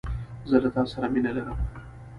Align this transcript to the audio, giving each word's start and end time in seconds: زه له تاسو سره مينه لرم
زه 0.49 0.55
له 0.63 0.69
تاسو 0.75 0.91
سره 0.95 1.07
مينه 1.13 1.31
لرم 1.35 1.57